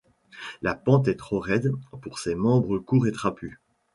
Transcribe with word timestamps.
La 0.63 0.73
pente 0.73 1.07
est 1.09 1.15
trop 1.15 1.37
raide 1.39 1.71
pour 2.01 2.17
ses 2.17 2.33
membres 2.33 2.79
courts 2.79 3.05
et 3.05 3.11
trapus. 3.11 3.59